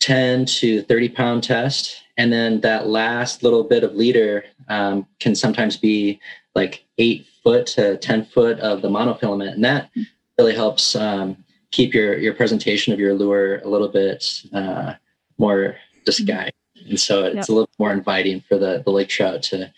10 0.00 0.46
to 0.46 0.82
30 0.82 1.08
pound 1.10 1.42
test. 1.42 2.02
And 2.16 2.32
then 2.32 2.60
that 2.62 2.86
last 2.86 3.42
little 3.42 3.64
bit 3.64 3.84
of 3.84 3.94
leader 3.94 4.44
um, 4.68 5.06
can 5.20 5.34
sometimes 5.34 5.76
be 5.76 6.20
like 6.54 6.84
eight 6.98 7.26
foot 7.42 7.66
to 7.66 7.96
10 7.96 8.26
foot 8.26 8.58
of 8.60 8.82
the 8.82 8.88
monofilament. 8.88 9.52
And 9.52 9.64
that 9.64 9.90
really 10.36 10.54
helps 10.54 10.96
um, 10.96 11.44
keep 11.70 11.94
your, 11.94 12.18
your 12.18 12.34
presentation 12.34 12.92
of 12.92 12.98
your 12.98 13.14
lure 13.14 13.58
a 13.58 13.68
little 13.68 13.88
bit 13.88 14.42
uh, 14.52 14.94
more 15.38 15.76
disguised. 16.04 16.54
And 16.88 16.98
so 16.98 17.24
it's 17.24 17.34
yep. 17.36 17.48
a 17.48 17.52
little 17.52 17.70
more 17.78 17.92
inviting 17.92 18.42
for 18.48 18.56
the, 18.58 18.82
the 18.84 18.90
lake 18.90 19.08
trout 19.08 19.42
to, 19.44 19.72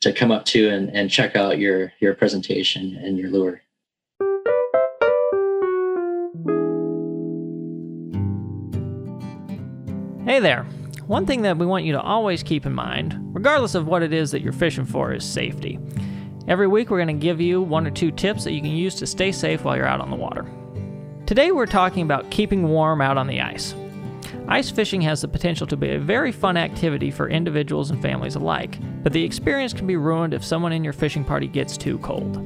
to 0.00 0.12
come 0.12 0.30
up 0.30 0.44
to 0.46 0.68
and, 0.68 0.90
and 0.90 1.10
check 1.10 1.34
out 1.34 1.58
your, 1.58 1.92
your 2.00 2.14
presentation 2.14 2.96
and 2.96 3.18
your 3.18 3.30
lure. 3.30 3.62
Hey 10.24 10.40
there. 10.40 10.64
One 11.06 11.24
thing 11.24 11.42
that 11.42 11.56
we 11.56 11.66
want 11.66 11.84
you 11.84 11.92
to 11.92 12.00
always 12.00 12.42
keep 12.42 12.66
in 12.66 12.74
mind, 12.74 13.16
regardless 13.32 13.76
of 13.76 13.86
what 13.86 14.02
it 14.02 14.12
is 14.12 14.32
that 14.32 14.42
you're 14.42 14.52
fishing 14.52 14.84
for, 14.84 15.12
is 15.12 15.24
safety. 15.24 15.78
Every 16.48 16.66
week, 16.66 16.90
we're 16.90 16.98
going 16.98 17.16
to 17.16 17.26
give 17.26 17.40
you 17.40 17.62
one 17.62 17.86
or 17.86 17.92
two 17.92 18.10
tips 18.10 18.42
that 18.44 18.52
you 18.52 18.60
can 18.60 18.70
use 18.70 18.96
to 18.96 19.06
stay 19.06 19.30
safe 19.30 19.62
while 19.62 19.76
you're 19.76 19.86
out 19.86 20.00
on 20.00 20.10
the 20.10 20.16
water. 20.16 20.44
Today, 21.26 21.50
we're 21.50 21.66
talking 21.66 22.04
about 22.04 22.30
keeping 22.30 22.68
warm 22.68 23.00
out 23.00 23.18
on 23.18 23.26
the 23.26 23.40
ice. 23.40 23.74
Ice 24.46 24.70
fishing 24.70 25.00
has 25.00 25.22
the 25.22 25.26
potential 25.26 25.66
to 25.66 25.76
be 25.76 25.90
a 25.90 25.98
very 25.98 26.30
fun 26.30 26.56
activity 26.56 27.10
for 27.10 27.28
individuals 27.28 27.90
and 27.90 28.00
families 28.00 28.36
alike, 28.36 28.78
but 29.02 29.12
the 29.12 29.24
experience 29.24 29.72
can 29.72 29.88
be 29.88 29.96
ruined 29.96 30.34
if 30.34 30.44
someone 30.44 30.72
in 30.72 30.84
your 30.84 30.92
fishing 30.92 31.24
party 31.24 31.48
gets 31.48 31.76
too 31.76 31.98
cold. 31.98 32.36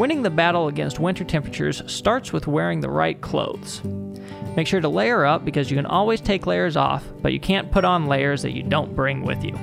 Winning 0.00 0.22
the 0.22 0.30
battle 0.30 0.66
against 0.66 0.98
winter 0.98 1.22
temperatures 1.22 1.80
starts 1.86 2.32
with 2.32 2.48
wearing 2.48 2.80
the 2.80 2.90
right 2.90 3.20
clothes. 3.20 3.84
Make 4.56 4.66
sure 4.66 4.80
to 4.80 4.88
layer 4.88 5.24
up 5.24 5.44
because 5.44 5.70
you 5.70 5.76
can 5.76 5.86
always 5.86 6.20
take 6.20 6.44
layers 6.44 6.76
off, 6.76 7.04
but 7.22 7.32
you 7.32 7.38
can't 7.38 7.70
put 7.70 7.84
on 7.84 8.06
layers 8.06 8.42
that 8.42 8.52
you 8.52 8.64
don't 8.64 8.96
bring 8.96 9.22
with 9.22 9.44
you. 9.44 9.56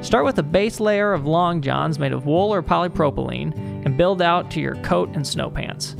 Start 0.00 0.24
with 0.24 0.38
a 0.38 0.42
base 0.42 0.80
layer 0.80 1.12
of 1.12 1.26
long 1.26 1.60
johns 1.60 1.98
made 1.98 2.14
of 2.14 2.24
wool 2.24 2.50
or 2.50 2.62
polypropylene 2.62 3.84
and 3.84 3.98
build 3.98 4.22
out 4.22 4.50
to 4.52 4.60
your 4.60 4.76
coat 4.76 5.10
and 5.14 5.26
snow 5.26 5.50
pants. 5.50 5.94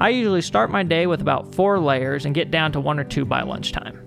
I 0.00 0.10
usually 0.10 0.42
start 0.42 0.70
my 0.70 0.84
day 0.84 1.08
with 1.08 1.20
about 1.20 1.54
four 1.54 1.80
layers 1.80 2.24
and 2.24 2.34
get 2.34 2.52
down 2.52 2.70
to 2.72 2.80
one 2.80 3.00
or 3.00 3.04
two 3.04 3.24
by 3.24 3.42
lunchtime. 3.42 4.00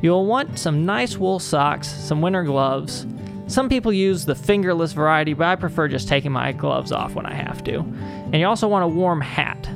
You'll 0.00 0.24
want 0.24 0.58
some 0.58 0.86
nice 0.86 1.18
wool 1.18 1.38
socks, 1.38 1.86
some 1.86 2.22
winter 2.22 2.42
gloves. 2.44 3.06
Some 3.46 3.68
people 3.68 3.92
use 3.92 4.24
the 4.24 4.34
fingerless 4.34 4.92
variety, 4.92 5.34
but 5.34 5.46
I 5.46 5.56
prefer 5.56 5.86
just 5.86 6.08
taking 6.08 6.32
my 6.32 6.52
gloves 6.52 6.92
off 6.92 7.14
when 7.14 7.26
I 7.26 7.34
have 7.34 7.62
to. 7.64 7.80
And 7.80 8.36
you 8.36 8.46
also 8.46 8.66
want 8.66 8.84
a 8.84 8.88
warm 8.88 9.20
hat. 9.20 9.68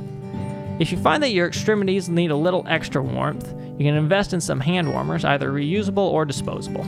If 0.79 0.91
you 0.91 0.97
find 0.97 1.21
that 1.21 1.31
your 1.31 1.47
extremities 1.47 2.09
need 2.09 2.31
a 2.31 2.35
little 2.35 2.65
extra 2.67 3.03
warmth, 3.03 3.47
you 3.77 3.85
can 3.85 3.95
invest 3.95 4.33
in 4.33 4.41
some 4.41 4.59
hand 4.59 4.91
warmers, 4.91 5.23
either 5.23 5.51
reusable 5.51 5.99
or 5.99 6.25
disposable. 6.25 6.85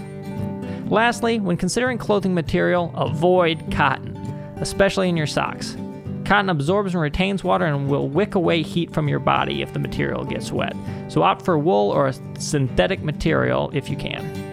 Lastly, 0.87 1.39
when 1.39 1.55
considering 1.55 1.99
clothing 1.99 2.33
material, 2.33 2.91
avoid 2.95 3.71
cotton, 3.71 4.17
especially 4.57 5.07
in 5.07 5.15
your 5.15 5.27
socks. 5.27 5.77
Cotton 6.29 6.51
absorbs 6.51 6.93
and 6.93 7.01
retains 7.01 7.43
water 7.43 7.65
and 7.65 7.89
will 7.89 8.07
wick 8.07 8.35
away 8.35 8.61
heat 8.61 8.93
from 8.93 9.07
your 9.07 9.17
body 9.17 9.63
if 9.63 9.73
the 9.73 9.79
material 9.79 10.23
gets 10.23 10.51
wet. 10.51 10.75
So 11.07 11.23
opt 11.23 11.43
for 11.43 11.57
wool 11.57 11.89
or 11.89 12.05
a 12.05 12.13
synthetic 12.37 13.01
material 13.01 13.71
if 13.73 13.89
you 13.89 13.97
can. 13.97 14.48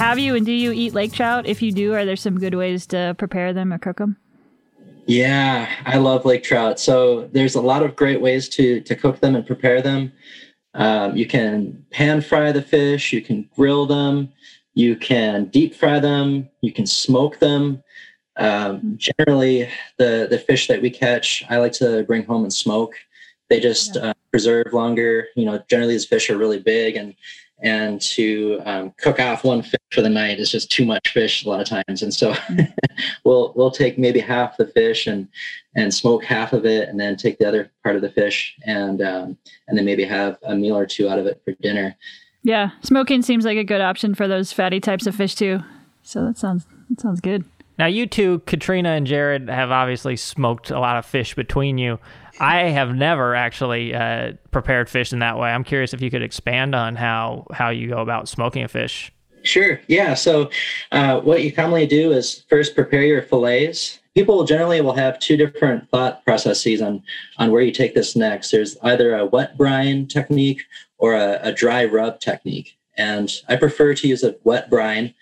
Have 0.00 0.18
you 0.18 0.34
and 0.34 0.46
do 0.46 0.52
you 0.52 0.72
eat 0.72 0.94
lake 0.94 1.12
trout? 1.12 1.46
If 1.46 1.60
you 1.60 1.72
do, 1.72 1.92
are 1.92 2.06
there 2.06 2.16
some 2.16 2.38
good 2.38 2.54
ways 2.54 2.86
to 2.86 3.14
prepare 3.18 3.52
them 3.52 3.70
or 3.70 3.76
cook 3.76 3.98
them? 3.98 4.16
Yeah, 5.04 5.68
I 5.84 5.98
love 5.98 6.24
lake 6.24 6.42
trout. 6.42 6.80
So 6.80 7.28
there's 7.34 7.54
a 7.54 7.60
lot 7.60 7.82
of 7.82 7.96
great 7.96 8.18
ways 8.18 8.48
to 8.50 8.80
to 8.80 8.96
cook 8.96 9.20
them 9.20 9.36
and 9.36 9.46
prepare 9.46 9.82
them. 9.82 10.10
Um, 10.72 11.18
you 11.18 11.26
can 11.26 11.84
pan 11.90 12.22
fry 12.22 12.50
the 12.50 12.62
fish. 12.62 13.12
You 13.12 13.20
can 13.20 13.46
grill 13.54 13.84
them. 13.84 14.32
You 14.72 14.96
can 14.96 15.44
deep 15.46 15.74
fry 15.74 16.00
them. 16.00 16.48
You 16.62 16.72
can 16.72 16.86
smoke 16.86 17.38
them. 17.38 17.82
Um, 18.36 18.96
generally, 18.96 19.68
the 19.98 20.28
the 20.30 20.38
fish 20.38 20.66
that 20.68 20.80
we 20.80 20.88
catch, 20.88 21.44
I 21.50 21.58
like 21.58 21.72
to 21.72 22.04
bring 22.04 22.24
home 22.24 22.44
and 22.44 22.52
smoke. 22.54 22.94
They 23.50 23.60
just 23.60 23.96
yeah. 23.96 24.02
uh, 24.02 24.14
preserve 24.30 24.72
longer. 24.72 25.26
You 25.36 25.44
know, 25.44 25.62
generally 25.68 25.92
these 25.92 26.06
fish 26.06 26.30
are 26.30 26.38
really 26.38 26.58
big, 26.58 26.96
and 26.96 27.14
and 27.62 28.00
to 28.00 28.60
um, 28.64 28.94
cook 28.98 29.20
off 29.20 29.44
one 29.44 29.62
fish 29.62 29.80
for 29.92 30.02
the 30.02 30.08
night 30.08 30.38
is 30.38 30.50
just 30.50 30.70
too 30.70 30.84
much 30.84 31.12
fish 31.12 31.44
a 31.44 31.48
lot 31.48 31.60
of 31.60 31.68
times. 31.68 32.02
And 32.02 32.12
so 32.12 32.34
we'll 33.24 33.52
we'll 33.54 33.70
take 33.70 33.98
maybe 33.98 34.20
half 34.20 34.56
the 34.56 34.66
fish 34.66 35.06
and 35.06 35.28
and 35.76 35.92
smoke 35.92 36.24
half 36.24 36.52
of 36.52 36.64
it 36.64 36.88
and 36.88 36.98
then 36.98 37.16
take 37.16 37.38
the 37.38 37.46
other 37.46 37.70
part 37.82 37.96
of 37.96 38.02
the 38.02 38.10
fish 38.10 38.56
and 38.64 39.02
um, 39.02 39.36
and 39.68 39.76
then 39.76 39.84
maybe 39.84 40.04
have 40.04 40.38
a 40.42 40.54
meal 40.54 40.76
or 40.76 40.86
two 40.86 41.08
out 41.08 41.18
of 41.18 41.26
it 41.26 41.40
for 41.44 41.52
dinner. 41.60 41.96
Yeah 42.42 42.70
smoking 42.82 43.22
seems 43.22 43.44
like 43.44 43.58
a 43.58 43.64
good 43.64 43.80
option 43.80 44.14
for 44.14 44.26
those 44.26 44.52
fatty 44.52 44.80
types 44.80 45.06
of 45.06 45.14
fish 45.14 45.34
too. 45.34 45.60
So 46.02 46.24
that 46.24 46.38
sounds 46.38 46.66
that 46.88 47.00
sounds 47.00 47.20
good. 47.20 47.44
Now 47.78 47.86
you 47.86 48.06
two 48.06 48.40
katrina 48.40 48.90
and 48.90 49.06
jared 49.06 49.48
have 49.48 49.70
obviously 49.70 50.16
smoked 50.16 50.70
a 50.70 50.80
lot 50.80 50.96
of 50.96 51.04
fish 51.04 51.34
between 51.34 51.78
you 51.78 51.98
I 52.40 52.70
have 52.70 52.94
never 52.94 53.34
actually 53.34 53.94
uh, 53.94 54.32
prepared 54.50 54.88
fish 54.88 55.12
in 55.12 55.18
that 55.18 55.38
way. 55.38 55.50
I'm 55.50 55.62
curious 55.62 55.92
if 55.92 56.00
you 56.00 56.10
could 56.10 56.22
expand 56.22 56.74
on 56.74 56.96
how 56.96 57.46
how 57.52 57.68
you 57.68 57.88
go 57.88 57.98
about 57.98 58.28
smoking 58.28 58.64
a 58.64 58.68
fish. 58.68 59.12
Sure. 59.42 59.80
Yeah. 59.88 60.14
So, 60.14 60.50
uh, 60.92 61.20
what 61.20 61.42
you 61.44 61.52
commonly 61.52 61.86
do 61.86 62.12
is 62.12 62.44
first 62.48 62.74
prepare 62.74 63.02
your 63.02 63.22
fillets. 63.22 64.00
People 64.14 64.44
generally 64.44 64.80
will 64.80 64.94
have 64.94 65.18
two 65.18 65.36
different 65.36 65.88
thought 65.90 66.24
processes 66.24 66.80
on 66.80 67.02
on 67.38 67.50
where 67.50 67.62
you 67.62 67.72
take 67.72 67.94
this 67.94 68.16
next. 68.16 68.50
There's 68.50 68.76
either 68.82 69.14
a 69.14 69.26
wet 69.26 69.56
brine 69.58 70.06
technique 70.06 70.62
or 70.98 71.14
a, 71.14 71.38
a 71.42 71.52
dry 71.52 71.84
rub 71.84 72.20
technique, 72.20 72.76
and 72.96 73.30
I 73.48 73.56
prefer 73.56 73.94
to 73.94 74.08
use 74.08 74.24
a 74.24 74.36
wet 74.44 74.70
brine. 74.70 75.14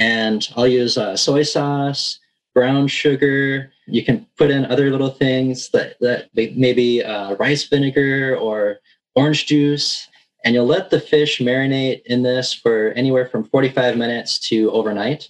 And 0.00 0.48
I'll 0.54 0.68
use 0.68 0.96
uh, 0.96 1.16
soy 1.16 1.42
sauce, 1.42 2.20
brown 2.58 2.88
sugar, 2.88 3.70
you 3.86 4.04
can 4.04 4.26
put 4.36 4.50
in 4.50 4.64
other 4.64 4.90
little 4.90 5.10
things 5.10 5.68
that, 5.68 5.94
that 6.00 6.28
maybe 6.34 7.04
uh, 7.04 7.36
rice 7.36 7.62
vinegar 7.68 8.36
or 8.36 8.80
orange 9.14 9.46
juice, 9.46 10.08
and 10.44 10.56
you'll 10.56 10.66
let 10.66 10.90
the 10.90 10.98
fish 10.98 11.38
marinate 11.38 12.02
in 12.06 12.24
this 12.24 12.52
for 12.52 12.88
anywhere 12.96 13.28
from 13.28 13.44
45 13.44 13.96
minutes 13.96 14.40
to 14.48 14.72
overnight. 14.72 15.28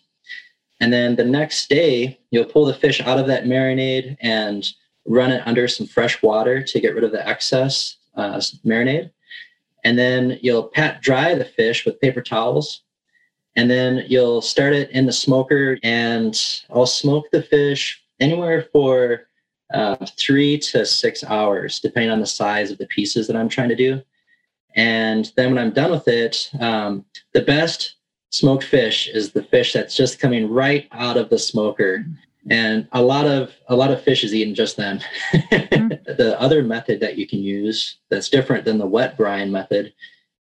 And 0.81 0.91
then 0.91 1.17
the 1.17 1.25
next 1.27 1.69
day, 1.69 2.19
you'll 2.31 2.47
pull 2.47 2.65
the 2.65 2.73
fish 2.73 2.99
out 3.03 3.19
of 3.19 3.27
that 3.27 3.45
marinade 3.45 4.17
and 4.23 4.67
run 5.05 5.31
it 5.31 5.47
under 5.47 5.69
some 5.69 5.87
fresh 5.87 6.23
water 6.23 6.63
to 6.63 6.81
get 6.81 6.95
rid 6.95 7.05
of 7.05 7.13
the 7.13 7.29
excess 7.29 7.99
uh, 8.17 8.41
marinade. 8.65 9.11
And 9.85 9.99
then 9.99 10.39
you'll 10.41 10.69
pat 10.69 11.03
dry 11.03 11.35
the 11.35 11.45
fish 11.45 11.85
with 11.85 12.01
paper 12.01 12.23
towels. 12.23 12.85
And 13.59 13.69
then 13.69 14.05
you'll 14.07 14.41
start 14.41 14.73
it 14.73 14.89
in 14.93 15.05
the 15.05 15.13
smoker 15.13 15.79
and 15.83 16.41
I'll 16.71 16.87
smoke 16.87 17.29
the 17.33 17.43
fish 17.43 18.01
anywhere 18.21 18.69
for 18.71 19.27
uh, 19.75 19.97
three 20.17 20.59
to 20.59 20.87
six 20.87 21.25
hours, 21.25 21.81
depending 21.81 22.13
on 22.13 22.21
the 22.21 22.27
size 22.27 22.71
of 22.71 22.79
the 22.79 22.87
pieces 22.87 23.27
that 23.27 23.35
I'm 23.35 23.49
trying 23.49 23.71
to 23.71 23.75
do. 23.75 24.01
And 24.77 25.33
then 25.35 25.53
when 25.53 25.59
I'm 25.59 25.73
done 25.73 25.91
with 25.91 26.07
it, 26.07 26.49
um, 26.61 27.05
the 27.33 27.43
best 27.43 27.97
smoked 28.31 28.63
fish 28.63 29.09
is 29.09 29.33
the 29.33 29.43
fish 29.43 29.73
that's 29.73 29.97
just 29.97 30.21
coming 30.21 30.49
right 30.49 30.87
out 30.93 31.17
of 31.17 31.29
the 31.29 31.39
smoker. 31.41 32.07
And 32.49 32.87
a 32.93 33.03
lot 33.03 33.27
of 33.27 33.53
a 33.67 33.75
lot 33.75 33.91
of 33.91 34.01
fish 34.01 34.23
is 34.23 34.33
eaten 34.33 34.55
just 34.55 34.77
then. 34.77 35.03
mm-hmm. 35.33 35.89
The 36.17 36.41
other 36.41 36.63
method 36.63 37.01
that 37.01 37.19
you 37.19 37.27
can 37.27 37.41
use 37.41 37.99
that's 38.09 38.29
different 38.29 38.65
than 38.65 38.79
the 38.79 38.87
wet 38.87 39.17
brine 39.17 39.51
method 39.51 39.93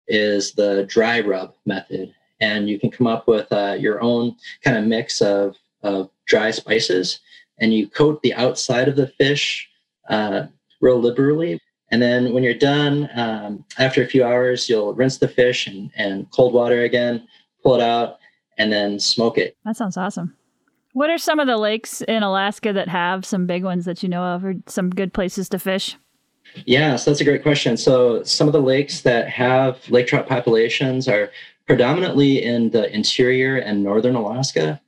is 0.07 0.53
the 0.53 0.87
dry 0.89 1.21
rub 1.21 1.55
method. 1.67 2.15
And 2.41 2.69
you 2.69 2.79
can 2.79 2.91
come 2.91 3.07
up 3.07 3.27
with 3.27 3.51
uh, 3.53 3.77
your 3.79 4.01
own 4.01 4.37
kind 4.63 4.77
of 4.77 4.85
mix 4.85 5.21
of, 5.21 5.57
of 5.83 6.11
dry 6.27 6.51
spices 6.51 7.21
and 7.61 7.75
you 7.75 7.89
coat 7.89 8.23
the 8.23 8.35
outside 8.35 8.89
of 8.89 8.97
the 8.97 9.07
fish 9.07 9.69
uh, 10.09 10.47
real 10.81 11.01
liberally. 11.01 11.61
And 11.91 12.03
then 12.03 12.33
when 12.33 12.43
you're 12.43 12.55
done, 12.55 13.09
um, 13.15 13.65
after 13.79 14.03
a 14.03 14.07
few 14.07 14.25
hours, 14.25 14.69
you'll 14.69 14.95
rinse 14.95 15.19
the 15.19 15.29
fish 15.29 15.67
in, 15.67 15.91
in 15.97 16.27
cold 16.33 16.53
water 16.53 16.83
again, 16.83 17.27
pull 17.63 17.75
it 17.75 17.81
out, 17.81 18.19
and 18.59 18.73
then 18.73 18.99
smoke 18.99 19.39
it. 19.39 19.57
That 19.65 19.77
sounds 19.77 19.97
awesome. 19.97 20.37
What 20.93 21.11
are 21.11 21.19
some 21.19 21.39
of 21.39 21.47
the 21.47 21.57
lakes 21.57 22.03
in 22.03 22.23
Alaska 22.23 22.73
that 22.73 22.89
have 22.89 23.25
some 23.25 23.47
big 23.47 23.65
ones 23.65 23.85
that 23.85 24.03
you 24.03 24.09
know 24.09 24.23
of 24.23 24.45
or 24.45 24.55
some 24.67 24.91
good 24.91 25.13
places 25.13 25.49
to 25.51 25.59
fish? 25.59 25.97
Yeah, 26.67 26.97
so 26.97 27.11
that's 27.11 27.21
a 27.21 27.25
great 27.25 27.43
question. 27.43 27.77
So 27.77 28.23
some 28.23 28.49
of 28.49 28.53
the 28.53 28.63
lakes 28.63 29.03
that 29.03 29.29
have 29.29 29.79
lake 29.91 30.07
trout 30.07 30.27
populations 30.27 31.07
are 31.07 31.31
predominantly 31.69 32.43
in 32.43 32.71
the 32.71 32.93
interior 32.95 33.59
and 33.59 33.85
northern 33.85 34.15
Alaska. 34.15 34.81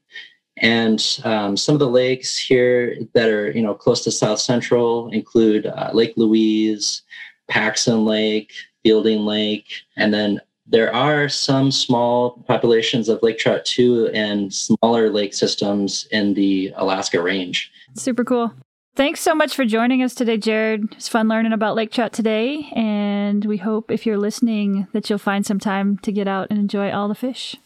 And 0.57 1.21
um, 1.25 1.57
some 1.57 1.75
of 1.75 1.79
the 1.79 1.89
lakes 1.89 2.37
here 2.37 2.97
that 3.13 3.29
are, 3.29 3.51
you 3.51 3.63
know, 3.63 3.75
close 3.75 4.03
to 4.05 4.11
South 4.11 4.41
Central 4.41 5.11
include 5.11 5.67
uh, 5.67 5.91
Lake 5.93 6.15
Louise, 6.17 7.03
Paxson 7.49 8.05
Lake, 8.05 8.53
Fielding 8.83 9.21
Lake, 9.21 9.67
and 9.97 10.13
then 10.13 10.41
there 10.67 10.95
are 10.95 11.29
some 11.29 11.71
small 11.71 12.43
populations 12.47 13.09
of 13.09 13.23
lake 13.23 13.39
trout 13.39 13.65
too 13.65 14.09
and 14.15 14.55
smaller 14.55 15.11
lake 15.11 15.35
systems 15.35 16.07
in 16.13 16.33
the 16.35 16.73
Alaska 16.77 17.21
range. 17.21 17.73
Super 17.97 18.25
cool. 18.25 18.53
Thanks 18.97 19.21
so 19.21 19.35
much 19.35 19.55
for 19.55 19.65
joining 19.65 20.03
us 20.03 20.15
today, 20.15 20.37
Jared. 20.37 20.93
It's 20.93 21.09
fun 21.09 21.29
learning 21.29 21.53
about 21.53 21.77
lake 21.77 21.93
trout 21.93 22.13
today, 22.13 22.69
and 22.75 23.45
we 23.45 23.57
hope 23.57 23.91
if 23.91 24.05
you're 24.05 24.19
listening 24.19 24.89
that 24.93 25.09
you'll 25.09 25.19
find 25.19 25.47
some 25.47 25.61
time 25.61 25.97
to 25.99 26.13
get 26.13 26.27
out 26.27 26.49
and 26.51 26.59
enjoy 26.59 26.91
all 26.91 27.09
the 27.09 27.15
fish. 27.15 27.57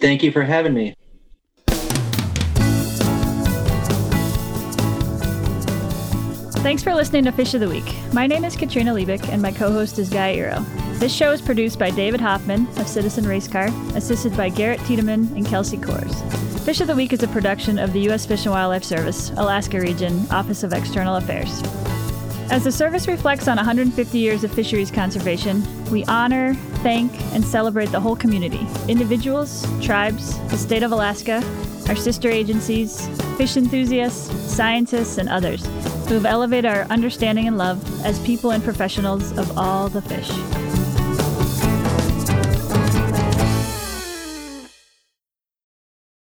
Thank 0.00 0.22
you 0.22 0.30
for 0.30 0.44
having 0.44 0.72
me. 0.72 0.94
Thanks 6.62 6.82
for 6.82 6.94
listening 6.94 7.24
to 7.24 7.32
Fish 7.32 7.54
of 7.54 7.60
the 7.60 7.68
Week. 7.68 7.94
My 8.12 8.26
name 8.26 8.44
is 8.44 8.54
Katrina 8.54 8.92
Liebich, 8.92 9.28
and 9.30 9.42
my 9.42 9.50
co 9.50 9.72
host 9.72 9.98
is 9.98 10.08
Guy 10.08 10.36
Eroh. 10.36 10.79
This 11.00 11.14
show 11.14 11.32
is 11.32 11.40
produced 11.40 11.78
by 11.78 11.88
David 11.88 12.20
Hoffman 12.20 12.66
of 12.78 12.86
Citizen 12.86 13.26
Race 13.26 13.48
Car, 13.48 13.68
assisted 13.94 14.36
by 14.36 14.50
Garrett 14.50 14.80
Tiedemann 14.80 15.32
and 15.34 15.46
Kelsey 15.46 15.78
Kors. 15.78 16.14
Fish 16.66 16.82
of 16.82 16.88
the 16.88 16.94
Week 16.94 17.14
is 17.14 17.22
a 17.22 17.28
production 17.28 17.78
of 17.78 17.94
the 17.94 18.00
U.S. 18.00 18.26
Fish 18.26 18.44
and 18.44 18.52
Wildlife 18.52 18.84
Service, 18.84 19.30
Alaska 19.38 19.80
Region, 19.80 20.26
Office 20.30 20.62
of 20.62 20.74
External 20.74 21.16
Affairs. 21.16 21.62
As 22.50 22.64
the 22.64 22.70
service 22.70 23.08
reflects 23.08 23.48
on 23.48 23.56
150 23.56 24.18
years 24.18 24.44
of 24.44 24.52
fisheries 24.52 24.90
conservation, 24.90 25.64
we 25.90 26.04
honor, 26.04 26.52
thank, 26.82 27.18
and 27.32 27.42
celebrate 27.42 27.90
the 27.92 28.00
whole 28.00 28.14
community 28.14 28.66
individuals, 28.86 29.66
tribes, 29.82 30.38
the 30.50 30.58
state 30.58 30.82
of 30.82 30.92
Alaska, 30.92 31.42
our 31.88 31.96
sister 31.96 32.28
agencies, 32.28 33.08
fish 33.38 33.56
enthusiasts, 33.56 34.30
scientists, 34.54 35.16
and 35.16 35.30
others 35.30 35.64
who 36.08 36.14
have 36.14 36.26
elevated 36.26 36.70
our 36.70 36.82
understanding 36.90 37.46
and 37.46 37.56
love 37.56 38.04
as 38.04 38.18
people 38.26 38.50
and 38.50 38.62
professionals 38.62 39.32
of 39.38 39.56
all 39.56 39.88
the 39.88 40.02
fish. 40.02 40.30